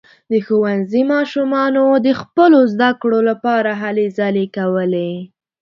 د 0.31 0.33
ښوونځي 0.45 1.01
ماشومانو 1.13 1.85
د 2.05 2.07
خپلو 2.21 2.59
زده 2.73 2.89
کړو 3.01 3.19
لپاره 3.29 3.71
هلې 3.81 4.07
ځلې 4.17 4.45
کولې. 4.57 5.11